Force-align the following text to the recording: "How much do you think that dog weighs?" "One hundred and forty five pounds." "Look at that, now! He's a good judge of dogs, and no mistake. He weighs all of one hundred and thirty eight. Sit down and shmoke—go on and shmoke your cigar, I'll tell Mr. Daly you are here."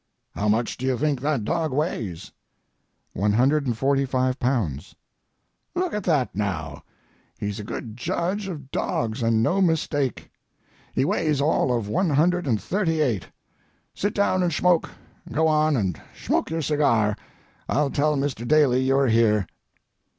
"How 0.33 0.49
much 0.49 0.77
do 0.77 0.87
you 0.87 0.97
think 0.97 1.21
that 1.21 1.45
dog 1.45 1.71
weighs?" 1.71 2.31
"One 3.13 3.33
hundred 3.33 3.67
and 3.67 3.77
forty 3.77 4.03
five 4.03 4.39
pounds." 4.39 4.95
"Look 5.75 5.93
at 5.93 6.05
that, 6.05 6.35
now! 6.35 6.83
He's 7.37 7.59
a 7.59 7.63
good 7.63 7.95
judge 7.97 8.47
of 8.47 8.71
dogs, 8.71 9.21
and 9.21 9.43
no 9.43 9.61
mistake. 9.61 10.31
He 10.95 11.05
weighs 11.05 11.39
all 11.39 11.71
of 11.71 11.87
one 11.87 12.09
hundred 12.09 12.47
and 12.47 12.59
thirty 12.59 12.99
eight. 12.99 13.27
Sit 13.93 14.15
down 14.15 14.41
and 14.41 14.51
shmoke—go 14.51 15.47
on 15.47 15.75
and 15.77 16.01
shmoke 16.15 16.49
your 16.49 16.63
cigar, 16.63 17.15
I'll 17.69 17.91
tell 17.91 18.15
Mr. 18.17 18.47
Daly 18.47 18.81
you 18.81 18.97
are 18.97 19.07
here." 19.07 19.45